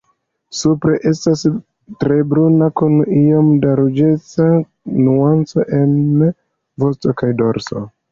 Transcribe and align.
Supre 0.59 0.93
estas 1.09 1.41
tre 2.03 2.15
bruna 2.31 2.69
kun 2.81 2.95
iom 3.17 3.51
da 3.65 3.73
ruĝeca 3.79 4.47
nuanco 5.03 5.67
en 5.81 5.93
vosto 6.85 7.15
kaj 7.21 7.31
dorso. 7.43 7.85